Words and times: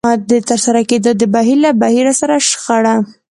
د 0.29 0.31
ترسره 0.49 0.81
کېدو 0.89 1.11
د 1.15 1.23
بهير 1.33 1.57
له 1.65 1.71
بهير 1.81 2.07
سره 2.21 2.35
شخړه. 2.49 2.95